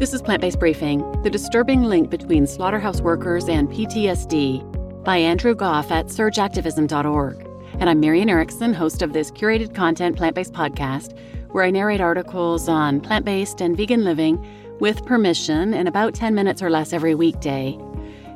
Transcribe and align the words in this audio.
This 0.00 0.14
is 0.14 0.22
Plant 0.22 0.40
Based 0.40 0.58
Briefing 0.58 1.00
The 1.20 1.28
Disturbing 1.28 1.82
Link 1.82 2.08
Between 2.08 2.46
Slaughterhouse 2.46 3.02
Workers 3.02 3.50
and 3.50 3.68
PTSD 3.68 5.04
by 5.04 5.18
Andrew 5.18 5.54
Gough 5.54 5.90
at 5.90 6.06
surgeactivism.org. 6.06 7.46
And 7.78 7.90
I'm 7.90 8.00
Marian 8.00 8.30
Erickson, 8.30 8.72
host 8.72 9.02
of 9.02 9.12
this 9.12 9.30
curated 9.30 9.74
content 9.74 10.16
plant 10.16 10.34
based 10.34 10.54
podcast, 10.54 11.18
where 11.50 11.64
I 11.64 11.70
narrate 11.70 12.00
articles 12.00 12.66
on 12.66 13.02
plant 13.02 13.26
based 13.26 13.60
and 13.60 13.76
vegan 13.76 14.02
living 14.02 14.42
with 14.80 15.04
permission 15.04 15.74
in 15.74 15.86
about 15.86 16.14
10 16.14 16.34
minutes 16.34 16.62
or 16.62 16.70
less 16.70 16.94
every 16.94 17.14
weekday. 17.14 17.78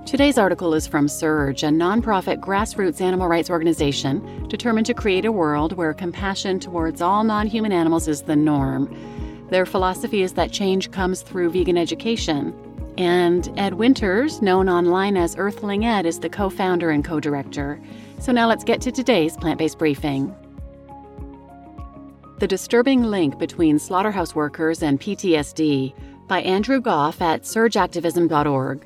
Today's 0.05 0.37
article 0.37 0.75
is 0.75 0.87
from 0.87 1.09
Surge, 1.09 1.63
a 1.63 1.69
nonprofit 1.69 2.41
grassroots 2.41 3.01
animal 3.01 3.27
rights 3.27 3.49
organization 3.49 4.47
determined 4.49 4.85
to 4.85 4.93
create 4.93 5.25
a 5.25 5.33
world 5.33 5.73
where 5.79 5.95
compassion 5.95 6.61
towards 6.61 7.01
all 7.01 7.25
non 7.25 7.47
human 7.47 7.73
animals 7.73 8.07
is 8.07 8.21
the 8.25 8.37
norm. 8.37 8.95
Their 9.55 9.67
philosophy 9.67 10.23
is 10.23 10.33
that 10.33 10.51
change 10.51 10.91
comes 10.91 11.23
through 11.23 11.51
vegan 11.51 11.79
education. 11.79 12.53
And 12.99 13.49
Ed 13.57 13.75
Winters, 13.75 14.43
known 14.43 14.69
online 14.69 15.17
as 15.17 15.37
Earthling 15.39 15.85
Ed, 15.87 16.07
is 16.07 16.19
the 16.19 16.29
co 16.29 16.51
founder 16.51 16.91
and 16.91 17.05
co 17.05 17.21
director. 17.21 17.81
So 18.19 18.33
now 18.33 18.49
let's 18.49 18.65
get 18.65 18.81
to 18.81 18.91
today's 18.91 19.37
plant 19.37 19.61
based 19.61 19.79
briefing. 19.79 20.35
The 22.41 22.49
Disturbing 22.49 23.05
Link 23.05 23.39
Between 23.39 23.79
Slaughterhouse 23.79 24.35
Workers 24.35 24.83
and 24.83 25.01
PTSD 25.01 25.95
by 26.27 26.41
Andrew 26.41 26.81
Gough 26.81 27.23
at 27.23 27.43
surgeactivism.org. 27.43 28.85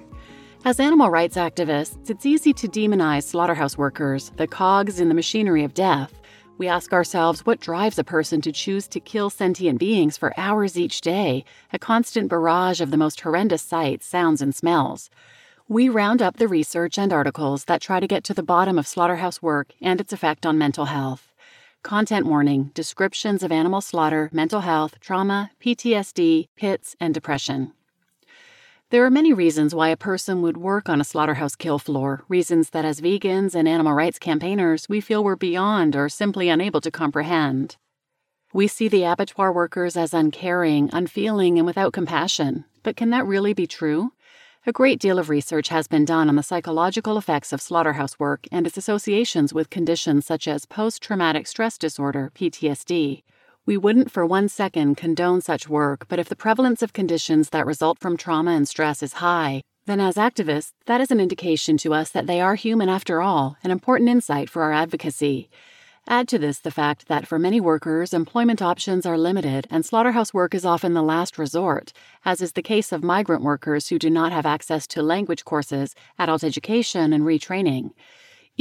As 0.66 0.80
animal 0.80 1.08
rights 1.08 1.38
activists, 1.38 2.10
it's 2.10 2.26
easy 2.26 2.52
to 2.52 2.68
demonize 2.68 3.22
slaughterhouse 3.22 3.78
workers, 3.78 4.32
the 4.36 4.46
cogs 4.46 5.00
in 5.00 5.08
the 5.08 5.14
machinery 5.14 5.64
of 5.64 5.72
death. 5.72 6.12
We 6.58 6.66
ask 6.66 6.92
ourselves 6.92 7.46
what 7.46 7.60
drives 7.60 8.00
a 8.00 8.04
person 8.04 8.40
to 8.40 8.50
choose 8.50 8.88
to 8.88 8.98
kill 8.98 9.30
sentient 9.30 9.78
beings 9.78 10.18
for 10.18 10.34
hours 10.36 10.76
each 10.76 11.00
day, 11.00 11.44
a 11.72 11.78
constant 11.78 12.28
barrage 12.28 12.80
of 12.80 12.90
the 12.90 12.96
most 12.96 13.20
horrendous 13.20 13.62
sights, 13.62 14.06
sounds, 14.06 14.42
and 14.42 14.52
smells. 14.52 15.08
We 15.68 15.88
round 15.88 16.20
up 16.20 16.38
the 16.38 16.48
research 16.48 16.98
and 16.98 17.12
articles 17.12 17.66
that 17.66 17.80
try 17.80 18.00
to 18.00 18.08
get 18.08 18.24
to 18.24 18.34
the 18.34 18.42
bottom 18.42 18.76
of 18.76 18.88
slaughterhouse 18.88 19.40
work 19.40 19.72
and 19.80 20.00
its 20.00 20.12
effect 20.12 20.44
on 20.44 20.58
mental 20.58 20.86
health. 20.86 21.32
Content 21.84 22.26
warning 22.26 22.72
descriptions 22.74 23.44
of 23.44 23.52
animal 23.52 23.80
slaughter, 23.80 24.28
mental 24.32 24.62
health, 24.62 24.98
trauma, 24.98 25.52
PTSD, 25.60 26.48
PITS, 26.56 26.96
and 26.98 27.14
depression. 27.14 27.72
There 28.90 29.04
are 29.04 29.10
many 29.10 29.34
reasons 29.34 29.74
why 29.74 29.90
a 29.90 29.98
person 29.98 30.40
would 30.40 30.56
work 30.56 30.88
on 30.88 30.98
a 30.98 31.04
slaughterhouse 31.04 31.54
kill 31.54 31.78
floor, 31.78 32.24
reasons 32.26 32.70
that 32.70 32.86
as 32.86 33.02
vegans 33.02 33.54
and 33.54 33.68
animal 33.68 33.92
rights 33.92 34.18
campaigners 34.18 34.88
we 34.88 35.02
feel 35.02 35.22
we're 35.22 35.36
beyond 35.36 35.94
or 35.94 36.08
simply 36.08 36.48
unable 36.48 36.80
to 36.80 36.90
comprehend. 36.90 37.76
We 38.54 38.66
see 38.66 38.88
the 38.88 39.04
abattoir 39.04 39.52
workers 39.52 39.94
as 39.94 40.14
uncaring, 40.14 40.88
unfeeling, 40.90 41.58
and 41.58 41.66
without 41.66 41.92
compassion. 41.92 42.64
But 42.82 42.96
can 42.96 43.10
that 43.10 43.26
really 43.26 43.52
be 43.52 43.66
true? 43.66 44.12
A 44.66 44.72
great 44.72 44.98
deal 44.98 45.18
of 45.18 45.28
research 45.28 45.68
has 45.68 45.86
been 45.86 46.06
done 46.06 46.30
on 46.30 46.36
the 46.36 46.42
psychological 46.42 47.18
effects 47.18 47.52
of 47.52 47.60
slaughterhouse 47.60 48.18
work 48.18 48.46
and 48.50 48.66
its 48.66 48.78
associations 48.78 49.52
with 49.52 49.68
conditions 49.68 50.24
such 50.24 50.48
as 50.48 50.64
post 50.64 51.02
traumatic 51.02 51.46
stress 51.46 51.76
disorder, 51.76 52.32
PTSD, 52.34 53.22
we 53.68 53.76
wouldn't 53.76 54.10
for 54.10 54.24
one 54.24 54.48
second 54.48 54.94
condone 54.94 55.42
such 55.42 55.68
work, 55.68 56.06
but 56.08 56.18
if 56.18 56.30
the 56.30 56.34
prevalence 56.34 56.80
of 56.80 56.94
conditions 56.94 57.50
that 57.50 57.66
result 57.66 57.98
from 57.98 58.16
trauma 58.16 58.52
and 58.52 58.66
stress 58.66 59.02
is 59.02 59.20
high, 59.24 59.60
then 59.84 60.00
as 60.00 60.14
activists, 60.14 60.70
that 60.86 61.02
is 61.02 61.10
an 61.10 61.20
indication 61.20 61.76
to 61.76 61.92
us 61.92 62.08
that 62.08 62.26
they 62.26 62.40
are 62.40 62.54
human 62.54 62.88
after 62.88 63.20
all, 63.20 63.58
an 63.62 63.70
important 63.70 64.08
insight 64.08 64.48
for 64.48 64.62
our 64.62 64.72
advocacy. 64.72 65.50
Add 66.06 66.28
to 66.28 66.38
this 66.38 66.60
the 66.60 66.70
fact 66.70 67.08
that 67.08 67.26
for 67.26 67.38
many 67.38 67.60
workers, 67.60 68.14
employment 68.14 68.62
options 68.62 69.04
are 69.04 69.18
limited 69.18 69.66
and 69.70 69.84
slaughterhouse 69.84 70.32
work 70.32 70.54
is 70.54 70.64
often 70.64 70.94
the 70.94 71.02
last 71.02 71.36
resort, 71.36 71.92
as 72.24 72.40
is 72.40 72.52
the 72.52 72.62
case 72.62 72.90
of 72.90 73.04
migrant 73.04 73.42
workers 73.42 73.88
who 73.88 73.98
do 73.98 74.08
not 74.08 74.32
have 74.32 74.46
access 74.46 74.86
to 74.86 75.02
language 75.02 75.44
courses, 75.44 75.94
adult 76.18 76.42
education, 76.42 77.12
and 77.12 77.24
retraining. 77.24 77.90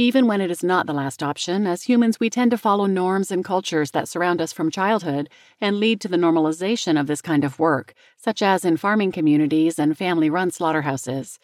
Even 0.00 0.28
when 0.28 0.40
it 0.40 0.48
is 0.48 0.62
not 0.62 0.86
the 0.86 0.92
last 0.92 1.24
option, 1.24 1.66
as 1.66 1.82
humans, 1.82 2.20
we 2.20 2.30
tend 2.30 2.52
to 2.52 2.56
follow 2.56 2.86
norms 2.86 3.32
and 3.32 3.44
cultures 3.44 3.90
that 3.90 4.08
surround 4.08 4.40
us 4.40 4.52
from 4.52 4.70
childhood 4.70 5.28
and 5.60 5.80
lead 5.80 6.00
to 6.00 6.06
the 6.06 6.16
normalization 6.16 6.98
of 6.98 7.08
this 7.08 7.20
kind 7.20 7.42
of 7.42 7.58
work, 7.58 7.94
such 8.16 8.40
as 8.40 8.64
in 8.64 8.76
farming 8.76 9.10
communities 9.10 9.76
and 9.76 9.98
family 9.98 10.30
run 10.30 10.52
slaughterhouses. 10.52 11.40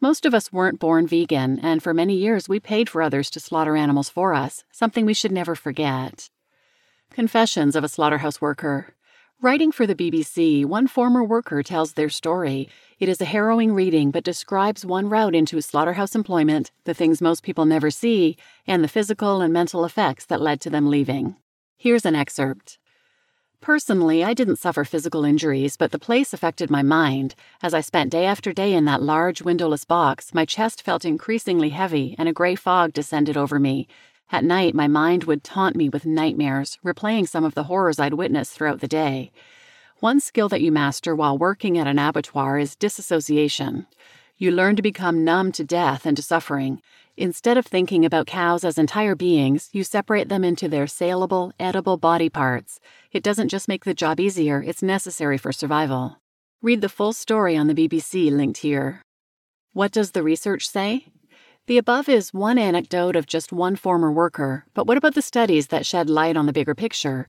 Most 0.00 0.24
of 0.24 0.32
us 0.32 0.50
weren't 0.50 0.80
born 0.80 1.06
vegan, 1.06 1.60
and 1.60 1.82
for 1.82 1.92
many 1.92 2.14
years 2.14 2.48
we 2.48 2.58
paid 2.58 2.88
for 2.88 3.02
others 3.02 3.28
to 3.28 3.40
slaughter 3.40 3.76
animals 3.76 4.08
for 4.08 4.32
us, 4.32 4.64
something 4.72 5.04
we 5.04 5.12
should 5.12 5.32
never 5.32 5.54
forget. 5.54 6.30
Confessions 7.10 7.76
of 7.76 7.84
a 7.84 7.90
Slaughterhouse 7.90 8.40
Worker. 8.40 8.94
Writing 9.40 9.70
for 9.70 9.86
the 9.86 9.94
BBC, 9.94 10.64
one 10.64 10.88
former 10.88 11.22
worker 11.22 11.62
tells 11.62 11.92
their 11.92 12.08
story. 12.08 12.68
It 12.98 13.08
is 13.08 13.20
a 13.20 13.24
harrowing 13.24 13.72
reading, 13.72 14.10
but 14.10 14.24
describes 14.24 14.84
one 14.84 15.08
route 15.08 15.36
into 15.36 15.62
slaughterhouse 15.62 16.16
employment, 16.16 16.72
the 16.86 16.92
things 16.92 17.22
most 17.22 17.44
people 17.44 17.64
never 17.64 17.88
see, 17.88 18.36
and 18.66 18.82
the 18.82 18.88
physical 18.88 19.40
and 19.40 19.52
mental 19.52 19.84
effects 19.84 20.26
that 20.26 20.40
led 20.40 20.60
to 20.62 20.70
them 20.70 20.90
leaving. 20.90 21.36
Here's 21.76 22.04
an 22.04 22.16
excerpt. 22.16 22.80
Personally, 23.60 24.24
I 24.24 24.34
didn't 24.34 24.56
suffer 24.56 24.84
physical 24.84 25.24
injuries, 25.24 25.76
but 25.76 25.92
the 25.92 26.00
place 26.00 26.32
affected 26.32 26.68
my 26.68 26.82
mind. 26.82 27.36
As 27.62 27.74
I 27.74 27.80
spent 27.80 28.10
day 28.10 28.24
after 28.24 28.52
day 28.52 28.74
in 28.74 28.86
that 28.86 29.02
large 29.02 29.40
windowless 29.40 29.84
box, 29.84 30.34
my 30.34 30.46
chest 30.46 30.82
felt 30.82 31.04
increasingly 31.04 31.68
heavy 31.68 32.16
and 32.18 32.28
a 32.28 32.32
gray 32.32 32.56
fog 32.56 32.92
descended 32.92 33.36
over 33.36 33.60
me. 33.60 33.86
At 34.30 34.44
night, 34.44 34.74
my 34.74 34.86
mind 34.88 35.24
would 35.24 35.42
taunt 35.42 35.74
me 35.74 35.88
with 35.88 36.04
nightmares, 36.04 36.78
replaying 36.84 37.28
some 37.28 37.44
of 37.44 37.54
the 37.54 37.64
horrors 37.64 37.98
I'd 37.98 38.14
witnessed 38.14 38.52
throughout 38.52 38.80
the 38.80 38.88
day. 38.88 39.30
One 40.00 40.20
skill 40.20 40.48
that 40.50 40.60
you 40.60 40.70
master 40.70 41.14
while 41.14 41.38
working 41.38 41.78
at 41.78 41.86
an 41.86 41.98
abattoir 41.98 42.58
is 42.58 42.76
disassociation. 42.76 43.86
You 44.36 44.50
learn 44.50 44.76
to 44.76 44.82
become 44.82 45.24
numb 45.24 45.50
to 45.52 45.64
death 45.64 46.06
and 46.06 46.16
to 46.16 46.22
suffering. 46.22 46.82
Instead 47.16 47.56
of 47.56 47.66
thinking 47.66 48.04
about 48.04 48.28
cows 48.28 48.64
as 48.64 48.78
entire 48.78 49.16
beings, 49.16 49.70
you 49.72 49.82
separate 49.82 50.28
them 50.28 50.44
into 50.44 50.68
their 50.68 50.86
saleable, 50.86 51.52
edible 51.58 51.96
body 51.96 52.28
parts. 52.28 52.78
It 53.10 53.24
doesn't 53.24 53.48
just 53.48 53.66
make 53.66 53.84
the 53.84 53.94
job 53.94 54.20
easier, 54.20 54.62
it's 54.62 54.82
necessary 54.82 55.38
for 55.38 55.52
survival. 55.52 56.18
Read 56.62 56.80
the 56.80 56.88
full 56.88 57.12
story 57.12 57.56
on 57.56 57.66
the 57.66 57.74
BBC 57.74 58.30
linked 58.30 58.58
here. 58.58 59.02
What 59.72 59.90
does 59.90 60.12
the 60.12 60.22
research 60.22 60.68
say? 60.68 61.06
The 61.68 61.76
above 61.76 62.08
is 62.08 62.32
one 62.32 62.56
anecdote 62.56 63.14
of 63.14 63.26
just 63.26 63.52
one 63.52 63.76
former 63.76 64.10
worker, 64.10 64.64
but 64.72 64.86
what 64.86 64.96
about 64.96 65.14
the 65.14 65.20
studies 65.20 65.66
that 65.66 65.84
shed 65.84 66.08
light 66.08 66.34
on 66.34 66.46
the 66.46 66.52
bigger 66.54 66.74
picture? 66.74 67.28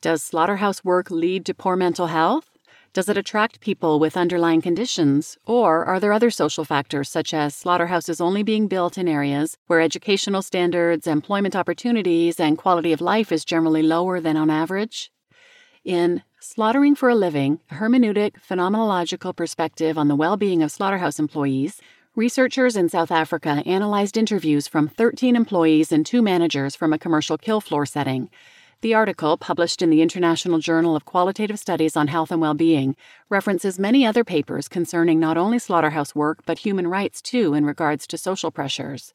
Does 0.00 0.24
slaughterhouse 0.24 0.84
work 0.84 1.08
lead 1.08 1.46
to 1.46 1.54
poor 1.54 1.76
mental 1.76 2.08
health? 2.08 2.50
Does 2.92 3.08
it 3.08 3.16
attract 3.16 3.60
people 3.60 4.00
with 4.00 4.16
underlying 4.16 4.60
conditions? 4.60 5.38
Or 5.46 5.84
are 5.84 6.00
there 6.00 6.12
other 6.12 6.32
social 6.32 6.64
factors, 6.64 7.08
such 7.08 7.32
as 7.32 7.54
slaughterhouses 7.54 8.20
only 8.20 8.42
being 8.42 8.66
built 8.66 8.98
in 8.98 9.06
areas 9.06 9.56
where 9.68 9.80
educational 9.80 10.42
standards, 10.42 11.06
employment 11.06 11.54
opportunities, 11.54 12.40
and 12.40 12.58
quality 12.58 12.92
of 12.92 13.00
life 13.00 13.30
is 13.30 13.44
generally 13.44 13.84
lower 13.84 14.18
than 14.18 14.36
on 14.36 14.50
average? 14.50 15.12
In 15.84 16.24
Slaughtering 16.48 16.94
for 16.94 17.08
a 17.08 17.16
Living, 17.16 17.58
a 17.72 17.74
hermeneutic, 17.74 18.34
phenomenological 18.48 19.34
perspective 19.34 19.98
on 19.98 20.06
the 20.06 20.14
well 20.14 20.36
being 20.36 20.62
of 20.62 20.70
slaughterhouse 20.70 21.18
employees, 21.18 21.80
Researchers 22.16 22.76
in 22.76 22.88
South 22.88 23.10
Africa 23.10 23.62
analyzed 23.66 24.16
interviews 24.16 24.66
from 24.66 24.88
13 24.88 25.36
employees 25.36 25.92
and 25.92 26.06
two 26.06 26.22
managers 26.22 26.74
from 26.74 26.94
a 26.94 26.98
commercial 26.98 27.36
kill 27.36 27.60
floor 27.60 27.84
setting. 27.84 28.30
The 28.80 28.94
article, 28.94 29.36
published 29.36 29.82
in 29.82 29.90
the 29.90 30.00
International 30.00 30.58
Journal 30.58 30.96
of 30.96 31.04
Qualitative 31.04 31.58
Studies 31.58 31.94
on 31.94 32.08
Health 32.08 32.30
and 32.30 32.40
Well-being, 32.40 32.96
references 33.28 33.78
many 33.78 34.06
other 34.06 34.24
papers 34.24 34.66
concerning 34.66 35.20
not 35.20 35.36
only 35.36 35.58
slaughterhouse 35.58 36.14
work 36.14 36.38
but 36.46 36.60
human 36.60 36.88
rights 36.88 37.20
too 37.20 37.52
in 37.52 37.66
regards 37.66 38.06
to 38.06 38.16
social 38.16 38.50
pressures. 38.50 39.12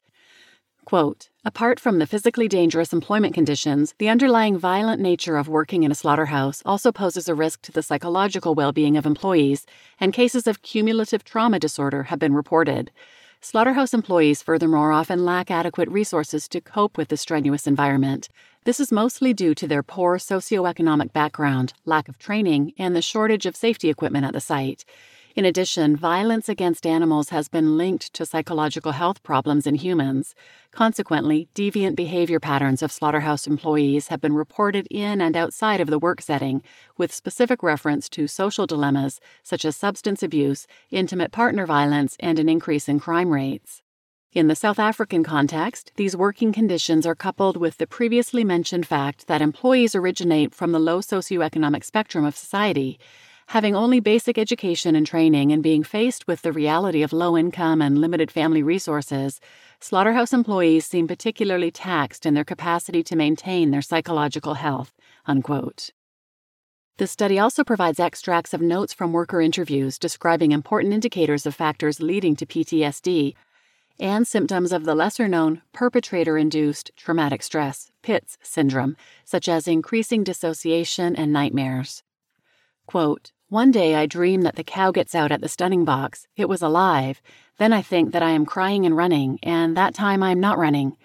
Quote, 0.85 1.30
Apart 1.43 1.79
from 1.79 1.97
the 1.97 2.05
physically 2.05 2.47
dangerous 2.47 2.93
employment 2.93 3.33
conditions, 3.33 3.95
the 3.97 4.09
underlying 4.09 4.59
violent 4.59 5.01
nature 5.01 5.37
of 5.37 5.47
working 5.47 5.81
in 5.81 5.91
a 5.91 5.95
slaughterhouse 5.95 6.61
also 6.67 6.91
poses 6.91 7.27
a 7.27 7.33
risk 7.33 7.63
to 7.63 7.71
the 7.71 7.81
psychological 7.81 8.53
well 8.53 8.71
being 8.71 8.95
of 8.95 9.07
employees, 9.07 9.65
and 9.99 10.13
cases 10.13 10.45
of 10.45 10.61
cumulative 10.61 11.23
trauma 11.23 11.57
disorder 11.57 12.03
have 12.03 12.19
been 12.19 12.35
reported. 12.35 12.91
Slaughterhouse 13.39 13.91
employees, 13.91 14.43
furthermore, 14.43 14.91
often 14.91 15.25
lack 15.25 15.49
adequate 15.49 15.89
resources 15.89 16.47
to 16.47 16.61
cope 16.61 16.95
with 16.95 17.07
the 17.07 17.17
strenuous 17.17 17.65
environment. 17.65 18.29
This 18.65 18.79
is 18.79 18.91
mostly 18.91 19.33
due 19.33 19.55
to 19.55 19.67
their 19.67 19.81
poor 19.81 20.19
socioeconomic 20.19 21.11
background, 21.11 21.73
lack 21.85 22.07
of 22.07 22.19
training, 22.19 22.73
and 22.77 22.95
the 22.95 23.01
shortage 23.01 23.47
of 23.47 23.55
safety 23.55 23.89
equipment 23.89 24.27
at 24.27 24.33
the 24.33 24.41
site. 24.41 24.85
In 25.33 25.45
addition, 25.45 25.95
violence 25.95 26.49
against 26.49 26.85
animals 26.85 27.29
has 27.29 27.47
been 27.47 27.77
linked 27.77 28.13
to 28.15 28.25
psychological 28.25 28.91
health 28.91 29.23
problems 29.23 29.65
in 29.65 29.75
humans. 29.75 30.35
Consequently, 30.71 31.47
deviant 31.55 31.95
behavior 31.95 32.39
patterns 32.39 32.81
of 32.81 32.91
slaughterhouse 32.91 33.47
employees 33.47 34.09
have 34.09 34.19
been 34.19 34.33
reported 34.33 34.87
in 34.91 35.21
and 35.21 35.37
outside 35.37 35.79
of 35.79 35.87
the 35.87 35.99
work 35.99 36.21
setting, 36.21 36.61
with 36.97 37.13
specific 37.13 37.63
reference 37.63 38.09
to 38.09 38.27
social 38.27 38.67
dilemmas 38.67 39.21
such 39.41 39.63
as 39.63 39.77
substance 39.77 40.21
abuse, 40.21 40.67
intimate 40.89 41.31
partner 41.31 41.65
violence, 41.65 42.17
and 42.19 42.37
an 42.37 42.49
increase 42.49 42.89
in 42.89 42.99
crime 42.99 43.29
rates. 43.29 43.81
In 44.33 44.47
the 44.47 44.55
South 44.55 44.79
African 44.79 45.23
context, 45.23 45.93
these 45.95 46.15
working 46.15 46.51
conditions 46.51 47.05
are 47.05 47.15
coupled 47.15 47.55
with 47.55 47.77
the 47.77 47.87
previously 47.87 48.43
mentioned 48.43 48.85
fact 48.85 49.27
that 49.27 49.41
employees 49.41 49.95
originate 49.95 50.53
from 50.53 50.73
the 50.73 50.79
low 50.79 50.99
socioeconomic 50.99 51.85
spectrum 51.85 52.25
of 52.25 52.35
society 52.35 52.99
Having 53.51 53.75
only 53.75 53.99
basic 53.99 54.37
education 54.37 54.95
and 54.95 55.05
training 55.05 55.51
and 55.51 55.61
being 55.61 55.83
faced 55.83 56.25
with 56.25 56.41
the 56.41 56.53
reality 56.53 57.03
of 57.03 57.11
low 57.11 57.35
income 57.35 57.81
and 57.81 57.99
limited 57.99 58.31
family 58.31 58.63
resources, 58.63 59.41
slaughterhouse 59.81 60.31
employees 60.31 60.85
seem 60.85 61.05
particularly 61.05 61.69
taxed 61.69 62.25
in 62.25 62.33
their 62.33 62.45
capacity 62.45 63.03
to 63.03 63.17
maintain 63.17 63.71
their 63.71 63.81
psychological 63.81 64.53
health. 64.53 64.93
Unquote. 65.25 65.89
The 66.95 67.07
study 67.07 67.39
also 67.39 67.65
provides 67.65 67.99
extracts 67.99 68.53
of 68.53 68.61
notes 68.61 68.93
from 68.93 69.11
worker 69.11 69.41
interviews 69.41 69.99
describing 69.99 70.53
important 70.53 70.93
indicators 70.93 71.45
of 71.45 71.53
factors 71.53 71.99
leading 72.01 72.37
to 72.37 72.45
PTSD 72.45 73.35
and 73.99 74.25
symptoms 74.25 74.71
of 74.71 74.85
the 74.85 74.95
lesser 74.95 75.27
known 75.27 75.61
perpetrator 75.73 76.37
induced 76.37 76.91
traumatic 76.95 77.43
stress, 77.43 77.91
PITS 78.01 78.37
syndrome, 78.41 78.95
such 79.25 79.49
as 79.49 79.67
increasing 79.67 80.23
dissociation 80.23 81.17
and 81.17 81.33
nightmares. 81.33 82.01
Quote, 82.87 83.33
one 83.51 83.69
day 83.69 83.95
I 83.95 84.05
dream 84.05 84.43
that 84.43 84.55
the 84.55 84.63
cow 84.63 84.91
gets 84.91 85.13
out 85.13 85.29
at 85.29 85.41
the 85.41 85.49
stunning 85.49 85.83
box. 85.83 86.25
It 86.37 86.47
was 86.47 86.61
alive. 86.61 87.21
Then 87.57 87.73
I 87.73 87.81
think 87.81 88.13
that 88.13 88.23
I 88.23 88.29
am 88.29 88.45
crying 88.45 88.85
and 88.85 88.95
running, 88.95 89.39
and 89.43 89.75
that 89.75 89.93
time 89.93 90.23
I 90.23 90.31
am 90.31 90.39
not 90.39 90.57
running. 90.57 90.95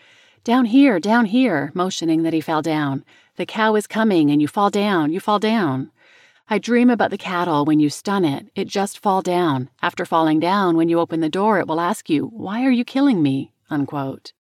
Down 0.44 0.66
here, 0.66 1.00
down 1.00 1.24
here, 1.24 1.72
motioning 1.74 2.22
that 2.22 2.32
he 2.32 2.40
fell 2.40 2.62
down. 2.62 3.04
The 3.34 3.46
cow 3.46 3.74
is 3.74 3.88
coming, 3.88 4.30
and 4.30 4.40
you 4.40 4.46
fall 4.46 4.70
down, 4.70 5.12
you 5.12 5.18
fall 5.18 5.40
down. 5.40 5.90
I 6.48 6.58
dream 6.58 6.88
about 6.88 7.10
the 7.10 7.18
cattle 7.18 7.64
when 7.64 7.80
you 7.80 7.90
stun 7.90 8.24
it, 8.24 8.46
it 8.54 8.68
just 8.68 9.00
fall 9.00 9.22
down. 9.22 9.68
After 9.82 10.06
falling 10.06 10.38
down, 10.38 10.76
when 10.76 10.88
you 10.88 11.00
open 11.00 11.18
the 11.18 11.28
door, 11.28 11.58
it 11.58 11.66
will 11.66 11.80
ask 11.80 12.08
you, 12.08 12.26
Why 12.26 12.64
are 12.64 12.70
you 12.70 12.84
killing 12.84 13.24
me? 13.24 13.50
Unquote. 13.70 14.34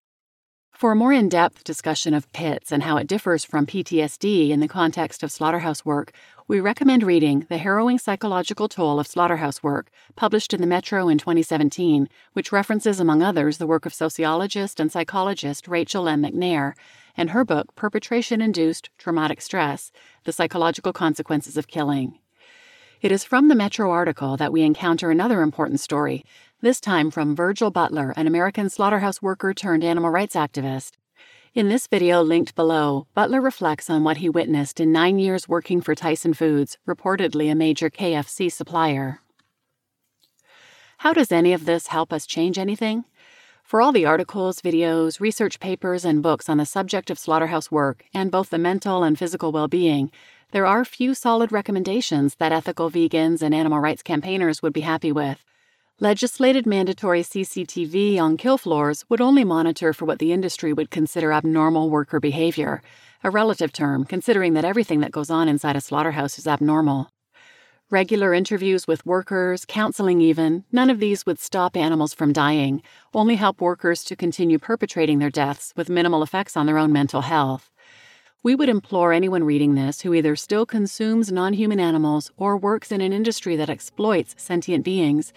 For 0.76 0.92
a 0.92 0.94
more 0.94 1.10
in 1.10 1.30
depth 1.30 1.64
discussion 1.64 2.12
of 2.12 2.30
PITS 2.34 2.70
and 2.70 2.82
how 2.82 2.98
it 2.98 3.06
differs 3.06 3.46
from 3.46 3.64
PTSD 3.64 4.50
in 4.50 4.60
the 4.60 4.68
context 4.68 5.22
of 5.22 5.32
slaughterhouse 5.32 5.86
work, 5.86 6.12
we 6.48 6.60
recommend 6.60 7.02
reading 7.02 7.46
The 7.48 7.56
Harrowing 7.56 7.98
Psychological 7.98 8.68
Toll 8.68 9.00
of 9.00 9.06
Slaughterhouse 9.06 9.62
Work, 9.62 9.88
published 10.16 10.52
in 10.52 10.60
the 10.60 10.66
Metro 10.66 11.08
in 11.08 11.16
2017, 11.16 12.10
which 12.34 12.52
references, 12.52 13.00
among 13.00 13.22
others, 13.22 13.56
the 13.56 13.66
work 13.66 13.86
of 13.86 13.94
sociologist 13.94 14.78
and 14.78 14.92
psychologist 14.92 15.66
Rachel 15.66 16.10
M. 16.10 16.22
MacNair 16.22 16.74
and 17.16 17.30
her 17.30 17.42
book, 17.42 17.74
Perpetration 17.74 18.42
Induced 18.42 18.90
Traumatic 18.98 19.40
Stress 19.40 19.90
The 20.24 20.32
Psychological 20.32 20.92
Consequences 20.92 21.56
of 21.56 21.68
Killing. 21.68 22.18
It 23.02 23.12
is 23.12 23.24
from 23.24 23.48
the 23.48 23.54
Metro 23.54 23.90
article 23.90 24.38
that 24.38 24.54
we 24.54 24.62
encounter 24.62 25.10
another 25.10 25.42
important 25.42 25.80
story, 25.80 26.24
this 26.62 26.80
time 26.80 27.10
from 27.10 27.36
Virgil 27.36 27.70
Butler, 27.70 28.14
an 28.16 28.26
American 28.26 28.70
slaughterhouse 28.70 29.20
worker 29.20 29.52
turned 29.52 29.84
animal 29.84 30.08
rights 30.08 30.34
activist. 30.34 30.92
In 31.52 31.68
this 31.68 31.86
video 31.86 32.22
linked 32.22 32.54
below, 32.54 33.06
Butler 33.12 33.42
reflects 33.42 33.90
on 33.90 34.02
what 34.02 34.16
he 34.16 34.30
witnessed 34.30 34.80
in 34.80 34.92
nine 34.92 35.18
years 35.18 35.46
working 35.46 35.82
for 35.82 35.94
Tyson 35.94 36.32
Foods, 36.32 36.78
reportedly 36.88 37.52
a 37.52 37.54
major 37.54 37.90
KFC 37.90 38.50
supplier. 38.50 39.20
How 40.98 41.12
does 41.12 41.30
any 41.30 41.52
of 41.52 41.66
this 41.66 41.88
help 41.88 42.14
us 42.14 42.26
change 42.26 42.56
anything? 42.56 43.04
For 43.62 43.82
all 43.82 43.92
the 43.92 44.06
articles, 44.06 44.62
videos, 44.62 45.20
research 45.20 45.60
papers, 45.60 46.04
and 46.04 46.22
books 46.22 46.48
on 46.48 46.56
the 46.56 46.64
subject 46.64 47.10
of 47.10 47.18
slaughterhouse 47.18 47.70
work 47.70 48.04
and 48.14 48.30
both 48.30 48.50
the 48.50 48.58
mental 48.58 49.02
and 49.02 49.18
physical 49.18 49.52
well 49.52 49.68
being, 49.68 50.10
there 50.56 50.64
are 50.64 50.86
few 50.86 51.12
solid 51.12 51.52
recommendations 51.52 52.36
that 52.36 52.50
ethical 52.50 52.90
vegans 52.90 53.42
and 53.42 53.54
animal 53.54 53.78
rights 53.78 54.02
campaigners 54.02 54.62
would 54.62 54.72
be 54.72 54.80
happy 54.80 55.12
with. 55.12 55.44
Legislated 56.00 56.64
mandatory 56.64 57.22
CCTV 57.22 58.18
on 58.18 58.38
kill 58.38 58.56
floors 58.56 59.04
would 59.10 59.20
only 59.20 59.44
monitor 59.44 59.92
for 59.92 60.06
what 60.06 60.18
the 60.18 60.32
industry 60.32 60.72
would 60.72 60.90
consider 60.90 61.30
abnormal 61.30 61.90
worker 61.90 62.20
behavior, 62.20 62.80
a 63.22 63.28
relative 63.28 63.70
term 63.70 64.06
considering 64.06 64.54
that 64.54 64.64
everything 64.64 65.00
that 65.00 65.12
goes 65.12 65.28
on 65.28 65.46
inside 65.46 65.76
a 65.76 65.80
slaughterhouse 65.82 66.38
is 66.38 66.46
abnormal. 66.46 67.10
Regular 67.90 68.32
interviews 68.32 68.86
with 68.86 69.04
workers, 69.04 69.66
counseling 69.66 70.22
even, 70.22 70.64
none 70.72 70.88
of 70.88 71.00
these 71.00 71.26
would 71.26 71.38
stop 71.38 71.76
animals 71.76 72.14
from 72.14 72.32
dying, 72.32 72.82
only 73.12 73.34
help 73.34 73.60
workers 73.60 74.02
to 74.04 74.16
continue 74.16 74.58
perpetrating 74.58 75.18
their 75.18 75.28
deaths 75.28 75.74
with 75.76 75.90
minimal 75.90 76.22
effects 76.22 76.56
on 76.56 76.64
their 76.64 76.78
own 76.78 76.94
mental 76.94 77.20
health. 77.20 77.70
We 78.46 78.54
would 78.54 78.68
implore 78.68 79.12
anyone 79.12 79.42
reading 79.42 79.74
this 79.74 80.02
who 80.02 80.14
either 80.14 80.36
still 80.36 80.66
consumes 80.66 81.32
non 81.32 81.52
human 81.52 81.80
animals 81.80 82.30
or 82.36 82.56
works 82.56 82.92
in 82.92 83.00
an 83.00 83.12
industry 83.12 83.56
that 83.56 83.68
exploits 83.68 84.36
sentient 84.38 84.84
beings 84.84 85.32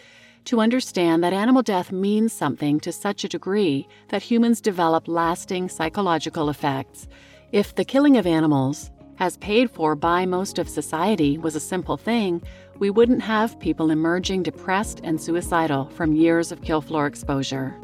to 0.45 0.61
understand 0.61 1.23
that 1.23 1.33
animal 1.33 1.63
death 1.63 1.91
means 1.91 2.31
something 2.31 2.79
to 2.81 2.91
such 2.91 3.23
a 3.23 3.27
degree 3.27 3.87
that 4.09 4.21
humans 4.21 4.61
develop 4.61 5.07
lasting 5.07 5.69
psychological 5.69 6.51
effects. 6.51 7.07
If 7.51 7.73
the 7.73 7.83
killing 7.83 8.15
of 8.15 8.27
animals, 8.27 8.91
as 9.17 9.37
paid 9.37 9.71
for 9.71 9.95
by 9.95 10.27
most 10.27 10.59
of 10.59 10.69
society, 10.69 11.39
was 11.39 11.55
a 11.55 11.59
simple 11.59 11.97
thing, 11.97 12.43
we 12.77 12.91
wouldn't 12.91 13.23
have 13.23 13.59
people 13.59 13.89
emerging 13.89 14.43
depressed 14.43 15.01
and 15.03 15.19
suicidal 15.19 15.85
from 15.85 16.13
years 16.13 16.51
of 16.51 16.61
kill 16.61 16.79
floor 16.79 17.07
exposure. 17.07 17.75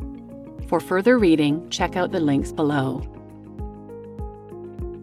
For 0.68 0.80
further 0.80 1.18
reading, 1.18 1.68
check 1.72 1.96
out 1.96 2.12
the 2.12 2.20
links 2.20 2.52
below. 2.52 3.15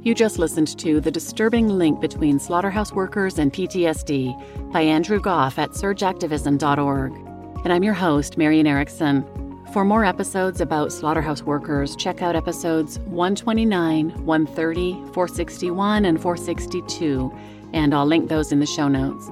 You 0.03 0.15
just 0.15 0.39
listened 0.39 0.79
to 0.79 1.01
The 1.01 1.13
Disturbing 1.13 1.69
Link 1.69 2.01
Between 2.01 2.41
Slaughterhouse 2.41 2.93
Workers 2.93 3.39
and 3.39 3.53
PTSD 3.53 4.73
by 4.73 4.81
Andrew 4.81 5.21
Gough 5.21 5.59
at 5.59 5.71
surgeactivism.org 5.71 7.33
and 7.65 7.73
I'm 7.73 7.85
your 7.85 7.95
host, 7.95 8.37
Marian 8.37 8.67
Erickson. 8.67 9.25
For 9.73 9.85
more 9.85 10.05
episodes 10.05 10.61
about 10.61 10.93
slaughterhouse 10.93 11.43
workers, 11.43 11.95
check 11.95 12.21
out 12.21 12.35
episodes 12.35 12.99
129, 13.01 14.27
130, 14.27 14.93
461, 14.93 16.05
and 16.05 16.21
462, 16.21 17.33
and 17.73 17.95
I'll 17.95 18.05
link 18.05 18.29
those 18.29 18.51
in 18.51 18.59
the 18.59 18.67
show 18.67 18.89
notes. 18.89 19.29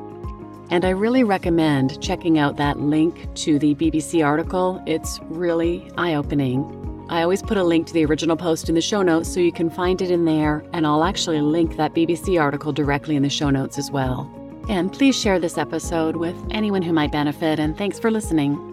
And 0.71 0.85
I 0.85 0.91
really 0.91 1.25
recommend 1.25 2.01
checking 2.01 2.39
out 2.39 2.57
that 2.59 2.79
link 2.79 3.35
to 3.35 3.59
the 3.59 3.75
BBC 3.75 4.25
article. 4.25 4.81
It's 4.87 5.19
really 5.25 5.91
eye 5.99 6.15
opening. 6.15 6.90
I 7.11 7.23
always 7.23 7.43
put 7.43 7.57
a 7.57 7.65
link 7.65 7.89
to 7.89 7.93
the 7.93 8.05
original 8.05 8.37
post 8.37 8.69
in 8.69 8.77
the 8.77 8.81
show 8.81 9.03
notes 9.03 9.29
so 9.35 9.41
you 9.41 9.51
can 9.51 9.69
find 9.69 10.01
it 10.01 10.13
in 10.13 10.27
there, 10.27 10.65
and 10.73 10.87
I'll 10.87 11.03
actually 11.03 11.41
link 11.41 11.77
that 11.77 11.93
BBC 11.93 12.41
article 12.41 12.73
directly 12.73 13.17
in 13.17 13.25
the 13.25 13.29
show 13.29 13.51
notes 13.51 13.79
as 13.79 13.91
well. 13.91 14.31
And 14.69 14.93
please 14.93 15.19
share 15.19 15.41
this 15.41 15.59
episode 15.59 16.15
with 16.15 16.37
anyone 16.53 16.83
who 16.83 16.93
might 16.93 17.11
benefit, 17.11 17.59
and 17.59 17.77
thanks 17.77 17.99
for 17.99 18.13
listening. 18.13 18.70